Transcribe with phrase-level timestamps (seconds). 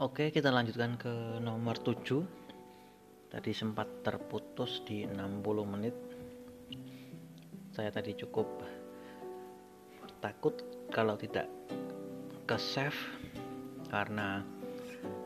[0.00, 1.12] Oke, kita lanjutkan ke
[1.44, 2.24] nomor 7.
[3.28, 5.92] Tadi sempat terputus di 60 menit.
[7.68, 8.48] Saya tadi cukup
[10.24, 10.56] takut
[10.88, 11.52] kalau tidak
[12.48, 12.96] ke save
[13.92, 14.40] karena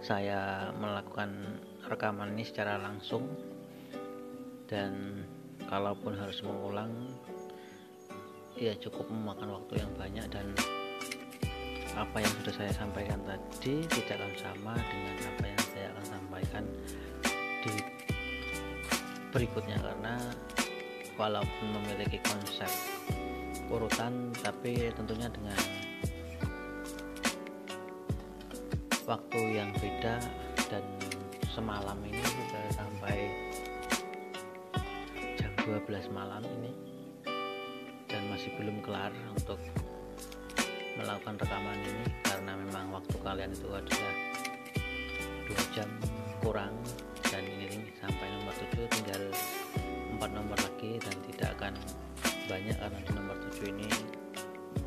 [0.03, 3.31] saya melakukan rekaman ini secara langsung
[4.67, 5.23] dan
[5.71, 7.15] kalaupun harus mengulang
[8.59, 10.51] ya cukup memakan waktu yang banyak dan
[11.95, 16.65] apa yang sudah saya sampaikan tadi tidak akan sama dengan apa yang saya akan sampaikan
[17.63, 17.75] di
[19.31, 20.15] berikutnya karena
[21.15, 22.71] walaupun memiliki konsep
[23.71, 25.59] urutan tapi tentunya dengan
[29.07, 30.19] waktu yang beda
[30.71, 30.85] dan
[31.55, 33.17] semalam ini sudah sampai
[35.39, 36.73] jam 12 malam ini
[38.11, 39.59] dan masih belum kelar untuk
[40.95, 44.15] melakukan rekaman ini karena memang waktu kalian itu adalah
[45.45, 45.89] dua jam
[46.39, 46.75] kurang
[47.27, 49.23] dan ini sampai nomor 7 tinggal
[50.15, 51.75] empat nomor lagi dan tidak akan
[52.47, 53.89] banyak karena di nomor 7 ini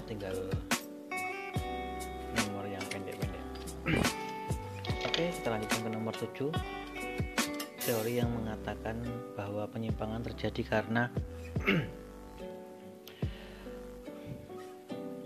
[0.08, 0.36] tinggal
[2.40, 3.44] nomor yang pendek-pendek.
[5.12, 6.56] Oke kita lanjutkan ke nomor 7
[7.84, 9.00] teori yang mengatakan
[9.36, 11.12] bahwa penyimpangan terjadi karena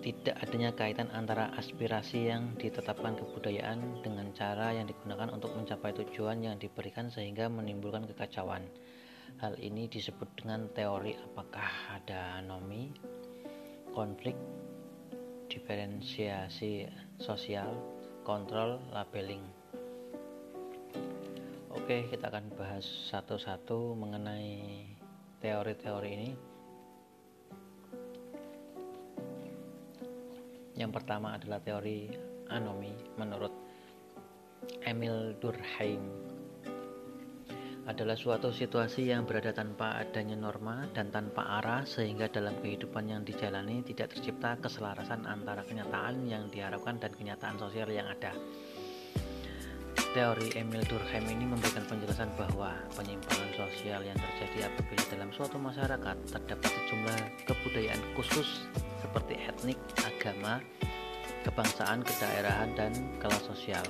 [0.02, 6.42] tidak adanya kaitan antara aspirasi yang ditetapkan kebudayaan dengan cara yang digunakan untuk mencapai tujuan
[6.42, 8.66] yang diberikan sehingga menimbulkan kekacauan.
[9.38, 12.90] Hal ini disebut dengan teori apakah ada anomi,
[13.94, 14.34] konflik,
[15.54, 16.90] diferensiasi
[17.22, 17.70] sosial,
[18.26, 19.46] kontrol, labeling.
[21.72, 24.84] Oke, kita akan bahas satu-satu mengenai
[25.46, 26.51] teori-teori ini.
[30.82, 32.10] Yang pertama adalah teori
[32.50, 33.54] anomi menurut
[34.82, 36.02] Emil Durkheim
[37.86, 43.22] adalah suatu situasi yang berada tanpa adanya norma dan tanpa arah sehingga dalam kehidupan yang
[43.26, 48.34] dijalani tidak tercipta keselarasan antara kenyataan yang diharapkan dan kenyataan sosial yang ada.
[50.12, 56.18] Teori Emil Durkheim ini memberikan penjelasan bahwa penyimpangan sosial yang terjadi apabila dalam suatu masyarakat
[56.28, 58.68] terdapat sejumlah kebudayaan khusus
[59.00, 60.60] seperti etnik, agama,
[61.48, 62.92] kebangsaan, kedaerahan, dan
[63.24, 63.88] kelas sosial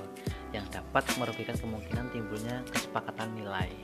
[0.54, 3.74] yang dapat merugikan kemungkinan timbulnya kesepakatan nilai.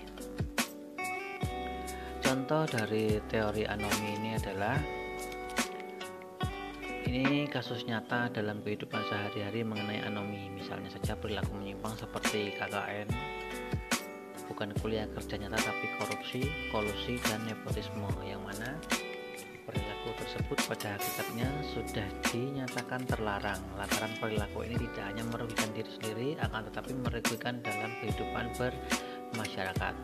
[2.23, 4.79] Contoh dari teori anomi ini adalah
[7.09, 13.09] ini kasus nyata dalam kehidupan sehari-hari mengenai anomi, misalnya saja perilaku menyimpang seperti KKN,
[14.53, 18.77] bukan kuliah kerja nyata tapi korupsi, kolusi, dan nepotisme yang mana
[19.65, 23.61] perilaku tersebut pada hakikatnya sudah dinyatakan terlarang.
[23.81, 29.95] Lantaran perilaku ini tidak hanya merugikan diri sendiri, akan tetapi merugikan dalam kehidupan bermasyarakat.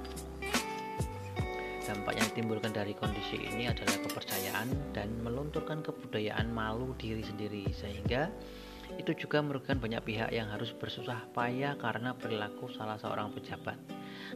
[1.85, 8.33] Dampak yang ditimbulkan dari kondisi ini adalah kepercayaan dan melunturkan kebudayaan malu diri sendiri, sehingga
[8.97, 13.77] itu juga merugikan banyak pihak yang harus bersusah payah karena perilaku salah seorang pejabat.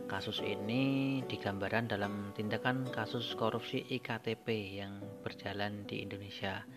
[0.05, 6.69] Kasus ini digambarkan dalam tindakan kasus korupsi IKTP yang berjalan di Indonesia.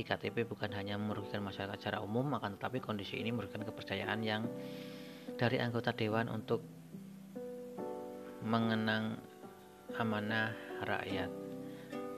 [0.00, 4.48] IKTP bukan hanya merugikan masyarakat secara umum, akan tetapi kondisi ini merugikan kepercayaan yang
[5.36, 6.64] dari anggota dewan untuk
[8.40, 9.33] mengenang
[9.98, 10.52] amanah
[10.84, 11.30] rakyat.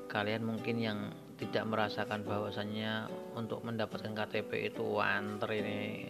[0.06, 0.99] Kalian mungkin yang
[1.37, 6.09] tidak merasakan bahwasannya untuk mendapatkan KTP itu antar ini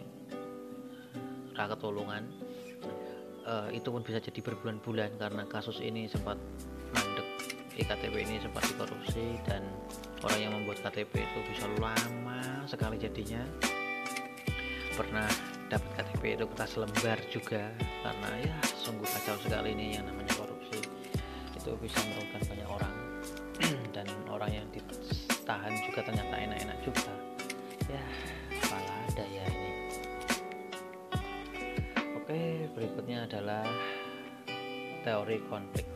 [1.56, 2.22] rakyat tolongan
[3.48, 6.36] uh, itu pun bisa jadi berbulan-bulan karena kasus ini sempat
[6.92, 7.26] mandek
[7.80, 9.64] iktp ini sempat dikorupsi dan
[10.20, 13.40] orang yang membuat KTP itu bisa lama sekali jadinya
[14.96, 15.28] pernah
[15.68, 17.68] dapat KTP itu kertas lembar juga
[18.00, 20.35] karena ya sungguh kacau sekali ini yang namanya
[21.66, 22.94] itu bisa merugikan banyak orang
[23.98, 27.10] dan orang yang ditahan juga ternyata enak-enak juga
[27.90, 28.02] ya
[32.76, 33.64] berikutnya adalah
[35.00, 35.88] teori konflik.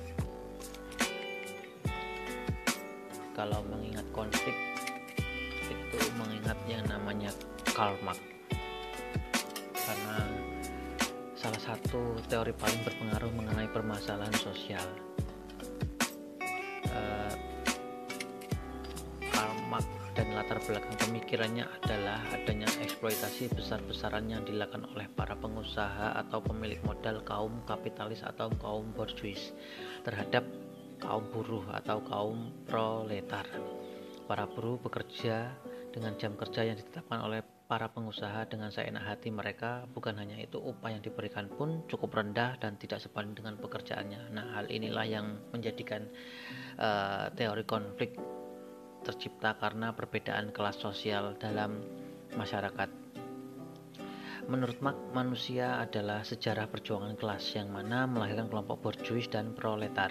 [3.37, 4.57] Kalau mengingat konflik
[5.69, 7.29] itu mengingat yang namanya
[7.77, 8.21] Karl Marx.
[9.77, 10.25] Karena
[11.37, 15.10] salah satu teori paling berpengaruh mengenai permasalahan sosial.
[16.91, 17.31] Uh,
[20.21, 26.77] dan latar belakang pemikirannya adalah adanya eksploitasi besar-besaran yang dilakukan oleh para pengusaha atau pemilik
[26.85, 29.57] modal kaum kapitalis atau kaum borjuis
[30.05, 30.45] terhadap
[31.01, 33.49] kaum buruh atau kaum proletar.
[34.29, 35.57] Para buruh bekerja
[35.89, 37.41] dengan jam kerja yang ditetapkan oleh
[37.71, 42.59] para pengusaha dengan seenak hati mereka bukan hanya itu upah yang diberikan pun cukup rendah
[42.59, 46.11] dan tidak sebanding dengan pekerjaannya nah hal inilah yang menjadikan
[46.83, 48.19] uh, teori konflik
[49.07, 51.79] tercipta karena perbedaan kelas sosial dalam
[52.35, 53.01] masyarakat
[54.51, 60.11] Menurut Marx, manusia adalah sejarah perjuangan kelas yang mana melahirkan kelompok borjuis dan proletar.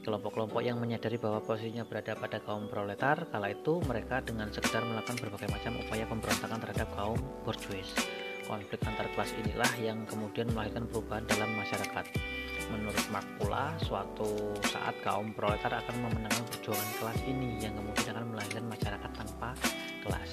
[0.00, 5.20] Kelompok-kelompok yang menyadari bahwa posisinya berada pada kaum proletar, kala itu mereka dengan sekedar melakukan
[5.20, 7.92] berbagai macam upaya pemberontakan terhadap kaum borjuis.
[8.48, 12.04] Konflik antar kelas inilah yang kemudian melahirkan perubahan dalam masyarakat.
[12.72, 18.26] Menurut Marx pula, suatu saat kaum proletar akan memenangkan perjuangan kelas ini yang kemudian akan
[18.32, 19.52] melahirkan masyarakat tanpa
[20.00, 20.32] kelas.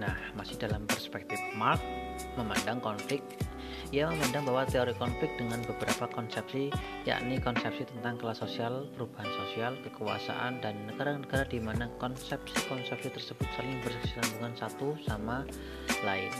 [0.00, 1.84] Nah, masih dalam perspektif Marx,
[2.40, 3.20] memandang konflik
[3.92, 6.72] ia memandang bahwa teori konflik dengan beberapa konsepsi,
[7.04, 13.76] yakni konsepsi tentang kelas sosial, perubahan sosial, kekuasaan, dan negara-negara di mana konsepsi-konsepsi tersebut saling
[13.84, 15.44] berkesinambungan satu sama
[16.08, 16.32] lain.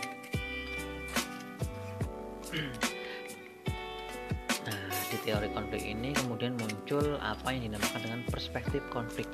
[4.65, 9.29] Nah, di teori konflik ini kemudian muncul apa yang dinamakan dengan perspektif konflik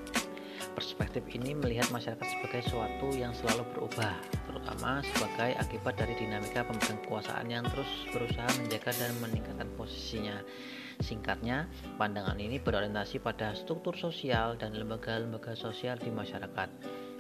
[0.79, 4.15] perspektif ini melihat masyarakat sebagai sesuatu yang selalu berubah,
[4.47, 10.39] terutama sebagai akibat dari dinamika pemegang kekuasaan yang terus berusaha menjaga dan meningkatkan posisinya.
[11.03, 11.67] Singkatnya,
[11.99, 16.71] pandangan ini berorientasi pada struktur sosial dan lembaga-lembaga sosial di masyarakat.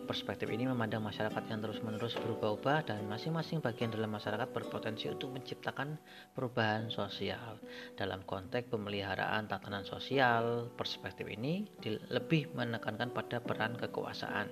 [0.08, 6.00] Perspektif ini memandang masyarakat yang terus-menerus berubah-ubah dan masing-masing bagian dalam masyarakat berpotensi untuk menciptakan
[6.32, 7.60] perubahan sosial.
[7.92, 11.68] Dalam konteks pemeliharaan tatanan sosial, perspektif ini
[12.08, 14.48] lebih menekankan pada peran kekuasaan.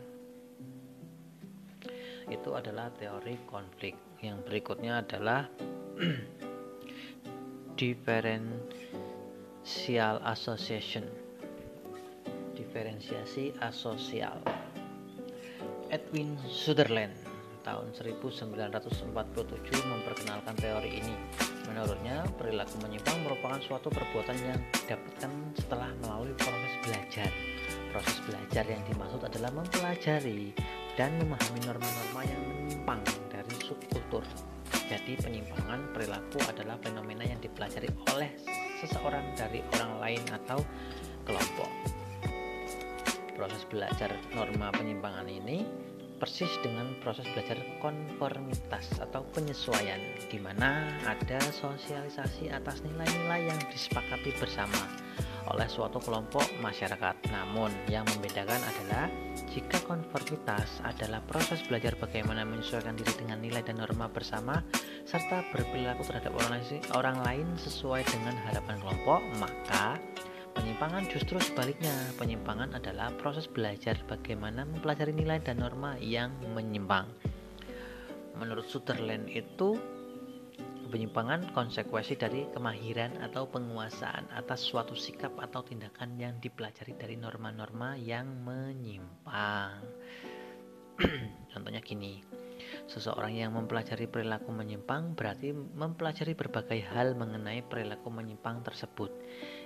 [2.28, 3.96] Itu adalah teori konflik.
[4.20, 5.48] Yang berikutnya adalah
[7.80, 11.08] differential association.
[12.52, 14.65] Diferensiasi asosial.
[15.86, 17.14] Edwin Sutherland
[17.62, 19.10] tahun 1947
[19.86, 21.14] memperkenalkan teori ini.
[21.66, 27.30] Menurutnya, perilaku menyimpang merupakan suatu perbuatan yang didapatkan setelah melalui proses belajar.
[27.90, 30.54] Proses belajar yang dimaksud adalah mempelajari
[30.94, 34.22] dan memahami norma-norma yang menyimpang dari subkultur.
[34.86, 38.30] Jadi, penyimpangan perilaku adalah fenomena yang dipelajari oleh
[38.78, 40.62] seseorang dari orang lain atau
[41.26, 41.70] kelompok
[43.36, 45.68] proses belajar norma penyimpangan ini
[46.16, 50.00] persis dengan proses belajar konformitas atau penyesuaian
[50.32, 54.80] di mana ada sosialisasi atas nilai-nilai yang disepakati bersama
[55.46, 57.14] oleh suatu kelompok masyarakat.
[57.30, 59.06] Namun, yang membedakan adalah
[59.54, 64.58] jika konformitas adalah proses belajar bagaimana menyesuaikan diri dengan nilai dan norma bersama
[65.06, 66.34] serta berperilaku terhadap
[66.98, 70.02] orang lain, sesuai dengan harapan kelompok, maka
[70.56, 71.92] Penyimpangan justru sebaliknya.
[72.16, 77.04] Penyimpangan adalah proses belajar bagaimana mempelajari nilai dan norma yang menyimpang.
[78.40, 79.76] Menurut Sutherland itu
[80.88, 88.00] penyimpangan konsekuensi dari kemahiran atau penguasaan atas suatu sikap atau tindakan yang dipelajari dari norma-norma
[88.00, 89.84] yang menyimpang.
[91.52, 92.24] Contohnya gini,
[92.88, 99.12] seseorang yang mempelajari perilaku menyimpang berarti mempelajari berbagai hal mengenai perilaku menyimpang tersebut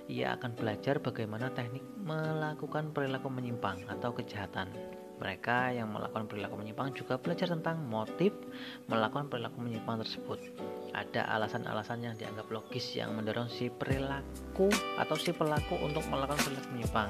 [0.07, 4.71] ia akan belajar bagaimana teknik melakukan perilaku menyimpang atau kejahatan.
[5.21, 8.33] Mereka yang melakukan perilaku menyimpang juga belajar tentang motif
[8.89, 10.41] melakukan perilaku menyimpang tersebut.
[10.97, 16.69] Ada alasan-alasan yang dianggap logis yang mendorong si perilaku atau si pelaku untuk melakukan perilaku
[16.73, 17.09] menyimpang.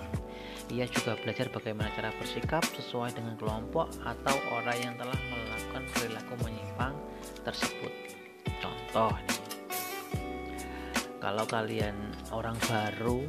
[0.75, 6.33] Ia juga belajar bagaimana cara bersikap sesuai dengan kelompok atau orang yang telah melakukan perilaku
[6.43, 6.93] menyimpang
[7.47, 7.93] tersebut.
[8.59, 9.40] Contoh nih,
[11.21, 11.95] kalau kalian
[12.33, 13.21] orang baru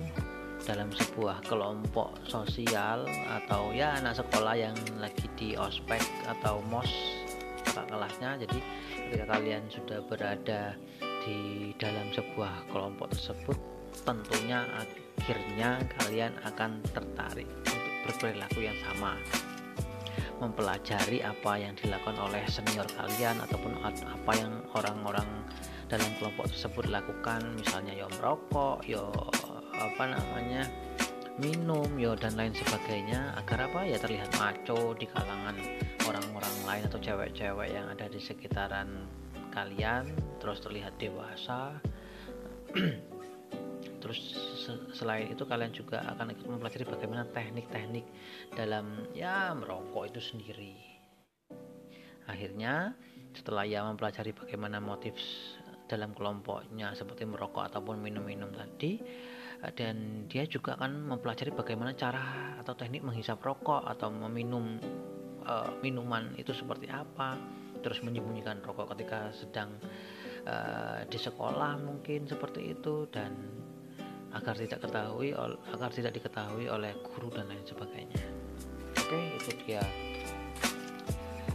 [0.64, 6.88] dalam sebuah kelompok sosial atau ya anak sekolah yang lagi di ospek atau mos
[7.62, 8.58] kakak kelasnya jadi
[9.06, 10.72] ketika kalian sudah berada
[11.22, 13.58] di dalam sebuah kelompok tersebut
[14.02, 14.64] tentunya
[15.20, 19.14] akhirnya kalian akan tertarik untuk berperilaku yang sama.
[20.42, 25.28] Mempelajari apa yang dilakukan oleh senior kalian ataupun apa yang orang-orang
[25.92, 29.12] dalam kelompok tersebut lakukan misalnya yo merokok yo
[29.76, 30.64] apa namanya
[31.36, 35.56] minum yo dan lain sebagainya agar apa ya terlihat maco di kalangan
[36.08, 39.04] orang-orang lain atau cewek-cewek yang ada di sekitaran
[39.52, 40.08] kalian
[40.40, 41.76] terus terlihat dewasa.
[44.02, 44.18] Terus
[44.98, 48.02] selain itu kalian juga akan ikut mempelajari bagaimana teknik-teknik
[48.50, 50.74] dalam ya merokok itu sendiri.
[52.26, 52.98] Akhirnya
[53.30, 55.14] setelah ia mempelajari bagaimana motif
[55.86, 58.98] dalam kelompoknya seperti merokok ataupun minum-minum tadi.
[59.62, 64.78] Eh, dan dia juga akan mempelajari bagaimana cara atau teknik menghisap rokok atau meminum
[65.46, 67.38] uh, minuman itu seperti apa.
[67.82, 69.74] Terus menyembunyikan rokok ketika sedang
[70.46, 73.06] uh, di sekolah mungkin seperti itu.
[73.10, 73.62] Dan
[74.32, 75.36] agar tidak ketahui
[75.68, 78.22] agar tidak diketahui oleh guru dan lain sebagainya.
[78.98, 79.84] Oke itu dia.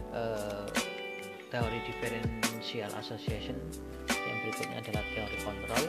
[0.08, 0.64] Uh,
[1.48, 3.56] teori differential association
[4.48, 5.84] berikutnya adalah teori kontrol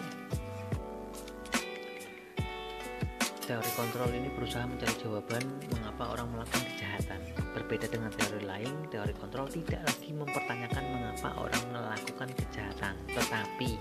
[3.47, 5.41] teori kontrol ini berusaha mencari jawaban
[5.73, 7.17] mengapa orang melakukan kejahatan.
[7.57, 13.73] Berbeda dengan teori lain, teori kontrol tidak lagi mempertanyakan mengapa orang melakukan kejahatan, tetapi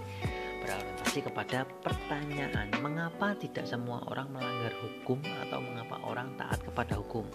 [0.65, 7.29] berorientasi kepada pertanyaan mengapa tidak semua orang melanggar hukum atau mengapa orang taat kepada hukum.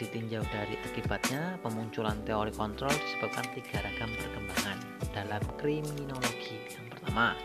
[0.00, 6.58] Ditinjau dari akibatnya, pemunculan teori kontrol disebabkan tiga ragam perkembangan dalam kriminologi.
[6.72, 7.36] Yang pertama,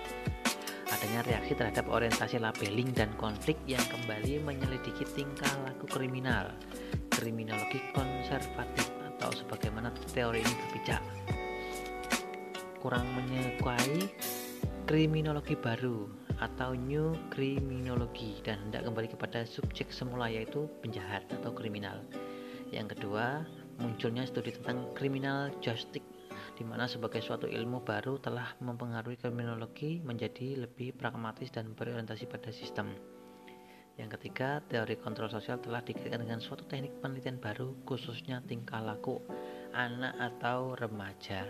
[0.90, 6.52] adanya reaksi terhadap orientasi labeling dan konflik yang kembali menyelidiki tingkah laku kriminal,
[7.12, 11.04] kriminologi konservatif atau sebagaimana teori ini berpijak.
[12.80, 14.08] Kurang menyukai
[14.88, 16.08] kriminologi baru
[16.38, 22.00] atau new kriminologi dan hendak kembali kepada subjek semula yaitu penjahat atau kriminal.
[22.70, 23.44] Yang kedua,
[23.82, 26.17] munculnya studi tentang criminal justice
[26.58, 32.50] di mana sebagai suatu ilmu baru telah mempengaruhi kriminologi menjadi lebih pragmatis dan berorientasi pada
[32.50, 32.98] sistem.
[33.98, 39.22] Yang ketiga, teori kontrol sosial telah dikaitkan dengan suatu teknik penelitian baru khususnya tingkah laku
[39.78, 41.46] anak atau remaja.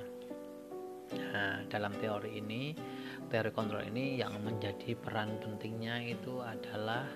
[1.08, 2.76] Nah, dalam teori ini,
[3.32, 7.08] teori kontrol ini yang menjadi peran pentingnya itu adalah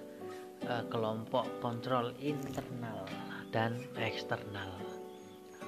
[0.68, 3.04] uh, kelompok kontrol internal
[3.52, 4.91] dan eksternal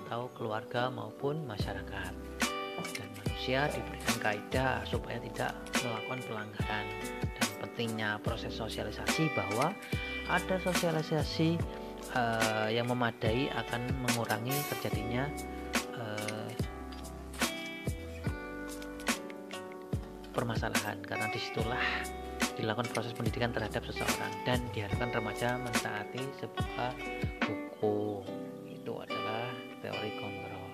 [0.03, 2.13] atau keluarga maupun masyarakat.
[2.93, 6.85] Dan manusia diberikan kaidah supaya tidak melakukan pelanggaran.
[7.39, 9.71] Dan pentingnya proses sosialisasi bahwa
[10.27, 11.55] ada sosialisasi
[12.15, 15.31] uh, yang memadai akan mengurangi terjadinya
[15.95, 16.51] uh,
[20.35, 20.99] permasalahan.
[21.07, 21.85] Karena di situlah
[22.59, 26.91] dilakukan proses pendidikan terhadap seseorang dan diharapkan remaja mentaati sebuah
[27.49, 28.42] hukum
[29.93, 30.65] teori kontrol.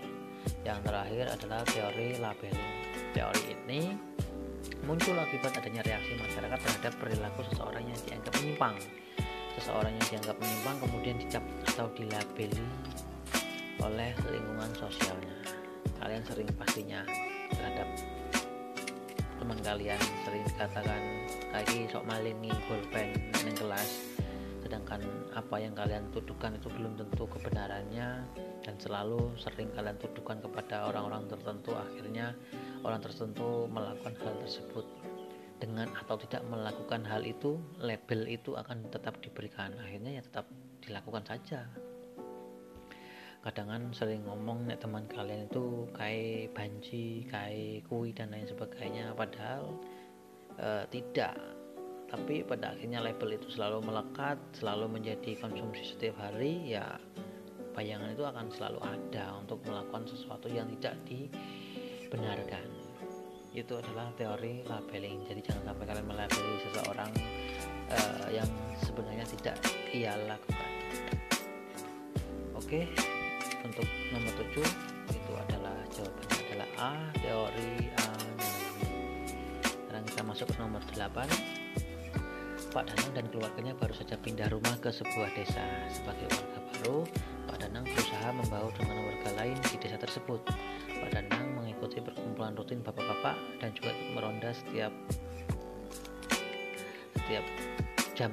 [0.64, 2.72] Yang terakhir adalah teori labeling.
[3.12, 3.82] Teori ini
[4.88, 8.76] muncul akibat adanya reaksi masyarakat terhadap perilaku seseorang yang dianggap menyimpang.
[9.60, 12.64] Seseorang yang dianggap menyimpang kemudian dicap atau dilabeli
[13.84, 15.36] oleh lingkungan sosialnya.
[16.00, 17.04] Kalian sering pastinya
[17.52, 17.88] terhadap
[19.36, 21.02] teman kalian sering dikatakan
[21.52, 24.19] lagi sok maling pulpen di kelas
[24.70, 25.02] sedangkan
[25.34, 28.22] apa yang kalian tuduhkan itu belum tentu kebenarannya.
[28.62, 32.38] Dan selalu sering kalian tuduhkan kepada orang-orang tertentu akhirnya
[32.86, 34.86] orang tertentu melakukan hal tersebut.
[35.58, 39.74] Dengan atau tidak melakukan hal itu label itu akan tetap diberikan.
[39.82, 40.46] Akhirnya ya tetap
[40.86, 41.66] dilakukan saja.
[43.42, 49.18] Kadang sering ngomong nek teman kalian itu kayak banji kayak kui dan lain sebagainya.
[49.18, 49.82] Padahal
[50.60, 51.59] e, tidak
[52.10, 56.98] tapi pada akhirnya label itu selalu melekat selalu menjadi konsumsi setiap hari ya
[57.80, 62.68] bayangan itu akan selalu ada untuk melakukan sesuatu yang tidak dibenarkan.
[63.56, 65.24] Itu adalah teori labeling.
[65.26, 67.12] Jadi jangan sampai kalian melabeli seseorang
[67.88, 68.50] uh, yang
[68.84, 69.56] sebenarnya tidak
[69.96, 70.72] ia lakukan.
[72.60, 72.84] Oke
[73.64, 74.60] untuk nomor 7
[75.16, 78.10] itu adalah jawabannya adalah A teori A.
[79.64, 81.59] Sekarang kita masuk ke nomor 8
[82.70, 85.66] Pak Danang dan keluarganya baru saja pindah rumah ke sebuah desa.
[85.90, 86.98] Sebagai warga baru,
[87.50, 90.38] Pak Danang berusaha membaur dengan warga lain di desa tersebut.
[90.86, 94.94] Pak Danang mengikuti perkumpulan rutin bapak-bapak dan juga meronda setiap
[97.18, 97.46] setiap
[98.14, 98.30] jam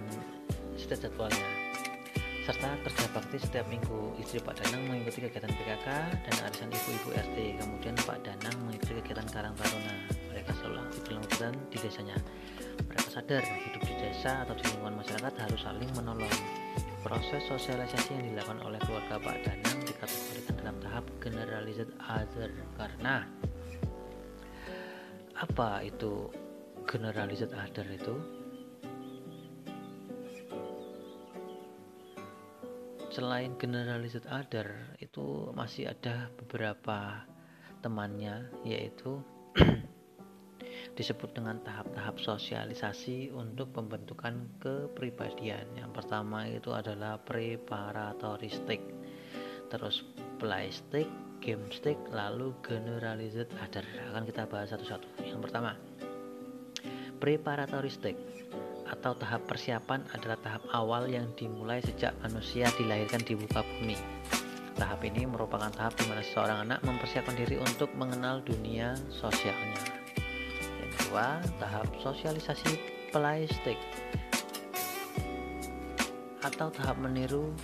[0.77, 1.49] setiap jadwalnya.
[2.45, 4.21] Serta kerja bakti setiap minggu.
[4.21, 9.25] Istri Pak Danang mengikuti kegiatan PKK dan arisan ibu-ibu RT kemudian Pak Danang mengikuti kegiatan
[9.33, 9.97] Karang Taruna.
[10.29, 12.17] Mereka selalu aktif dalam kegiatan di desanya
[12.85, 16.37] mereka sadar hidup di desa atau di lingkungan masyarakat harus saling menolong.
[17.01, 23.25] Proses sosialisasi yang dilakukan oleh keluarga Pak Danang dikategorikan dalam tahap generalized other karena
[25.39, 26.27] apa itu
[26.89, 28.15] generalized other itu?
[33.15, 37.25] Selain generalized other itu masih ada beberapa
[37.87, 39.23] temannya yaitu
[40.97, 45.69] disebut dengan tahap-tahap sosialisasi untuk pembentukan kepribadian.
[45.77, 48.89] Yang pertama itu adalah preparatory stage,
[49.69, 50.03] terus
[50.41, 51.13] play stage,
[51.45, 53.85] game stage, lalu generalized other.
[54.11, 55.21] Akan kita bahas satu-satu.
[55.21, 55.77] Yang pertama,
[57.21, 58.21] preparatory stage
[58.89, 63.99] atau tahap persiapan adalah tahap awal yang dimulai sejak manusia dilahirkan di muka bumi.
[64.77, 69.96] Tahap ini merupakan tahap di mana seseorang anak mempersiapkan diri untuk mengenal dunia sosialnya.
[71.07, 72.83] Kedua, tahap sosialisasi
[73.15, 73.79] playstick
[76.43, 77.55] atau tahap meniru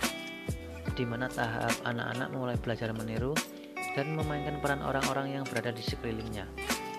[0.95, 3.35] di mana tahap anak-anak mulai belajar meniru
[3.99, 6.47] dan memainkan peran orang-orang yang berada di sekelilingnya.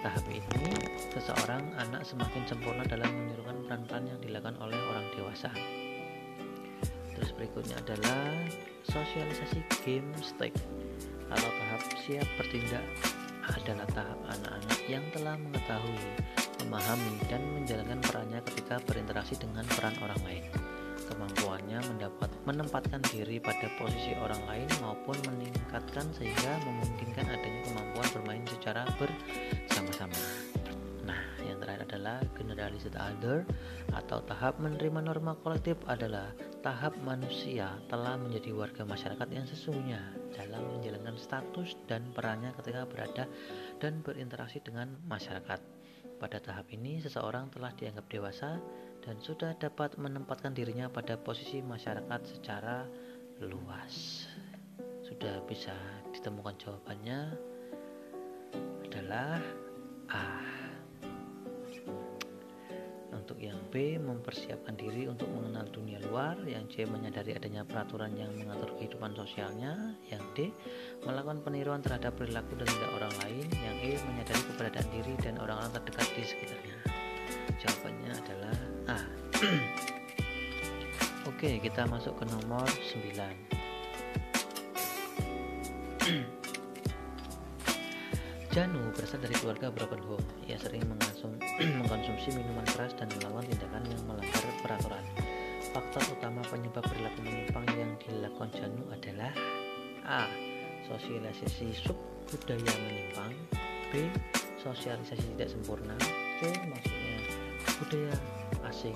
[0.05, 0.69] Tahap ini,
[1.17, 5.49] seseorang anak semakin sempurna dalam menirukan peran-peran yang dilakukan oleh orang dewasa.
[7.17, 8.37] Terus berikutnya adalah
[8.85, 10.53] sosialisasi game stick
[11.33, 12.85] atau tahap siap bertindak
[13.53, 16.09] adalah tahap anak-anak yang telah mengetahui,
[16.65, 20.45] memahami, dan menjalankan perannya ketika berinteraksi dengan peran orang lain.
[21.05, 28.45] Kemampuannya mendapat menempatkan diri pada posisi orang lain maupun meningkatkan sehingga memungkinkan adanya kemampuan bermain
[28.49, 30.54] secara bersama-sama.
[31.95, 33.47] Adalah generalized other
[33.95, 40.03] atau tahap menerima norma kolektif adalah tahap manusia telah menjadi warga masyarakat yang sesungguhnya
[40.35, 43.31] dalam menjalankan status dan perannya ketika berada
[43.79, 45.63] dan berinteraksi dengan masyarakat.
[46.19, 48.59] Pada tahap ini, seseorang telah dianggap dewasa
[49.07, 52.91] dan sudah dapat menempatkan dirinya pada posisi masyarakat secara
[53.39, 54.27] luas.
[55.07, 55.79] Sudah bisa
[56.11, 57.39] ditemukan jawabannya
[58.83, 59.39] adalah
[60.11, 60.54] A.
[63.25, 66.37] Untuk yang B, mempersiapkan diri untuk mengenal dunia luar.
[66.45, 69.97] Yang C, menyadari adanya peraturan yang mengatur kehidupan sosialnya.
[70.13, 70.39] Yang D,
[71.09, 73.49] melakukan peniruan terhadap perilaku dan tindak orang lain.
[73.65, 76.77] Yang E, menyadari keberadaan diri dan orang-orang terdekat di sekitarnya.
[77.65, 78.57] Jawabannya adalah
[78.93, 78.99] A.
[81.33, 83.54] Oke, kita masuk ke nomor 9.
[88.55, 90.23] Janu berasal dari keluarga broken home.
[90.47, 90.87] Ia sering
[91.83, 95.03] mengkonsumsi minuman keras dan melakukan tindakan yang melanggar peraturan.
[95.75, 99.35] Faktor utama penyebab perilaku menyimpang yang dilakukan Janu adalah
[100.07, 100.31] A.
[100.87, 101.99] Sosialisasi sub
[102.31, 103.35] budaya menyimpang
[103.91, 104.07] B.
[104.63, 105.99] Sosialisasi tidak sempurna
[106.39, 106.47] C.
[106.47, 107.19] Maksudnya
[107.83, 108.15] budaya
[108.71, 108.95] asing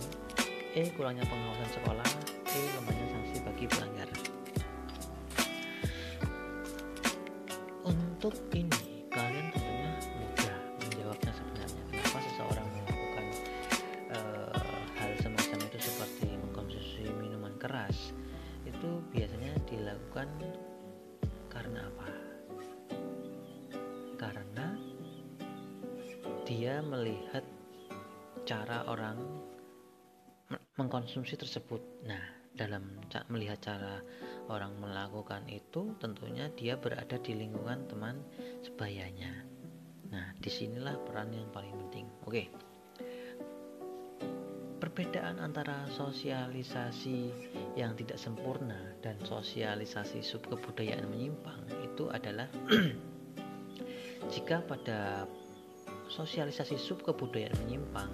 [0.79, 0.87] E.
[0.94, 2.09] Kurangnya pengawasan sekolah
[2.47, 2.61] E.
[2.79, 4.07] Lemahnya sanksi bagi pelanggar
[7.83, 8.68] Untuk ini
[30.79, 31.83] mengkonsumsi tersebut.
[32.07, 32.23] Nah,
[32.55, 32.87] dalam
[33.29, 34.01] melihat cara
[34.47, 38.23] orang melakukan itu, tentunya dia berada di lingkungan teman
[38.62, 39.45] sebayanya.
[40.09, 42.07] Nah, di sinilah peran yang paling penting.
[42.25, 42.49] Oke.
[44.79, 47.35] Perbedaan antara sosialisasi
[47.75, 52.47] yang tidak sempurna dan sosialisasi subkebudayaan menyimpang itu adalah
[54.33, 55.27] jika pada
[56.09, 58.11] sosialisasi subkebudayaan menyimpang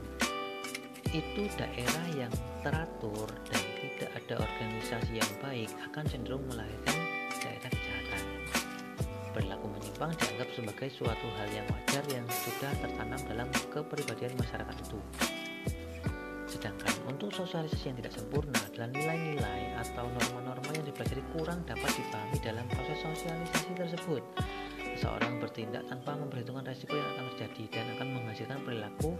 [1.14, 2.32] itu daerah yang
[2.66, 6.98] teratur dan tidak ada organisasi yang baik akan cenderung melahirkan
[7.38, 8.22] daerah kejahatan.
[9.30, 14.98] Perilaku menyimpang dianggap sebagai suatu hal yang wajar yang sudah tertanam dalam kepribadian masyarakat itu.
[16.50, 22.38] Sedangkan untuk sosialisasi yang tidak sempurna adalah nilai-nilai atau norma-norma yang dipelajari kurang dapat dipahami
[22.42, 24.22] dalam proses sosialisasi tersebut.
[24.98, 29.18] Seseorang bertindak tanpa memperhitungkan resiko yang akan terjadi dan akan menghasilkan perilaku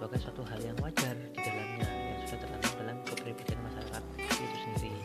[0.00, 1.84] sebagai suatu hal yang wajar di dalamnya
[2.24, 5.04] sudah tertanam dalam kepribadian masyarakat itu sendiri.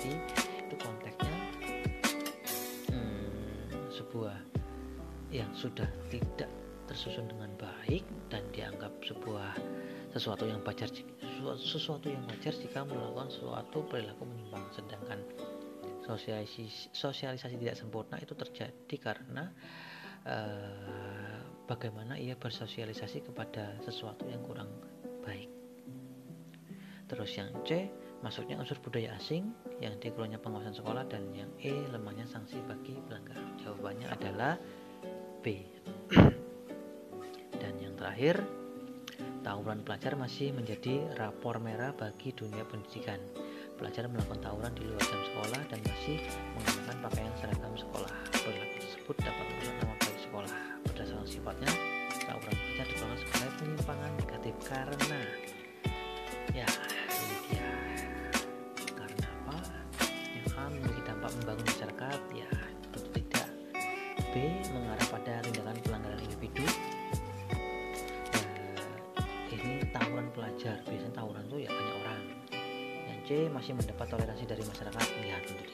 [0.00, 0.16] Jadi
[0.64, 1.36] itu konteksnya
[2.88, 4.40] hmm, sebuah
[5.28, 6.48] yang sudah tidak
[6.88, 8.00] tersusun dengan baik
[8.32, 9.60] dan dianggap sebuah
[10.16, 10.88] sesuatu yang wajar
[11.60, 15.20] sesuatu yang wajar jika melakukan suatu perilaku menyimpang sedangkan
[16.08, 19.52] sosialisasi, sosialisasi tidak sempurna itu terjadi karena
[20.24, 21.29] uh,
[21.70, 24.74] bagaimana ia bersosialisasi kepada sesuatu yang kurang
[25.22, 25.60] baik
[27.10, 27.90] Terus yang C
[28.22, 29.50] maksudnya unsur budaya asing
[29.82, 33.34] yang D kurangnya pengawasan sekolah dan yang E lemahnya sanksi bagi pelanggar.
[33.58, 34.54] Jawabannya adalah
[35.42, 35.66] B.
[37.60, 38.38] dan yang terakhir
[39.42, 43.18] tawuran pelajar masih menjadi rapor merah bagi dunia pendidikan.
[43.74, 46.16] Pelajar melakukan tawuran di luar jam sekolah dan masih
[46.54, 48.29] menggunakan pakaian seragam sekolah.
[54.70, 55.18] Karena
[56.54, 56.68] ya
[61.30, 62.50] membangun masyarakat ya
[62.90, 63.22] tentu
[64.70, 66.66] mengarah pada tindakan pelanggaran individu.
[68.34, 70.78] Nah, ini tawuran pelajar.
[70.86, 72.22] Biasanya tawuran tuh ya banyak orang.
[73.10, 75.06] Yang C masih mendapat toleransi dari masyarakat.
[75.22, 75.69] Ya tentu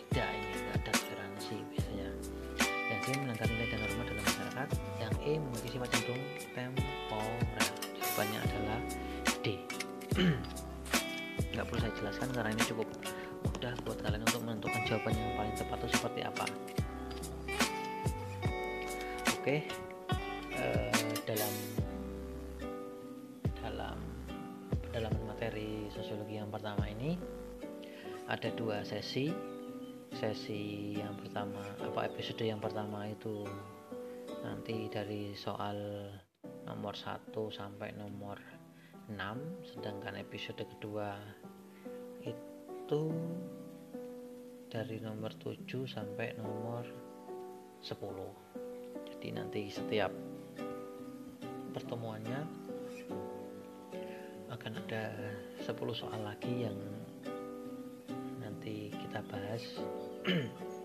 [15.87, 16.45] itu seperti apa.
[19.39, 19.57] Oke
[20.59, 21.55] uh, dalam
[23.63, 23.99] dalam
[24.91, 27.15] dalam materi sosiologi yang pertama ini
[28.27, 29.31] ada dua sesi.
[30.11, 33.47] Sesi yang pertama apa episode yang pertama itu
[34.43, 35.77] nanti dari soal
[36.67, 38.39] nomor 1 sampai nomor
[39.13, 39.19] 6
[39.67, 41.15] sedangkan episode kedua
[42.23, 43.13] itu
[44.77, 46.85] dari nomor 7 sampai nomor
[47.81, 47.97] 10
[49.09, 50.13] jadi nanti setiap
[51.73, 52.45] pertemuannya
[54.53, 55.17] akan ada
[55.65, 56.77] 10 soal lagi yang
[58.37, 59.65] nanti kita bahas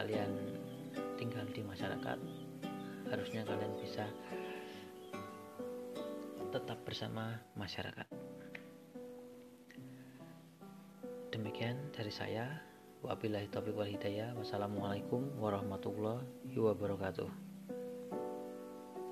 [0.00, 0.32] kalian
[1.20, 2.16] tinggal di masyarakat
[3.12, 4.08] harusnya kalian bisa
[6.48, 8.08] tetap bersama masyarakat.
[11.28, 12.48] Demikian dari saya.
[13.04, 14.32] Wabillahi taufiq wal hidayah.
[14.40, 17.49] Wassalamualaikum warahmatullahi wabarakatuh